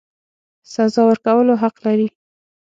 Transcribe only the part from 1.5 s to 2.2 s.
حق لري.